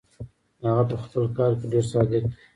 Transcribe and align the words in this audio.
هغه 0.67 0.83
پهخپل 0.89 1.25
کار 1.37 1.51
کې 1.59 1.65
ډېر 1.71 1.85
صادق 1.91 2.23
دی. 2.29 2.31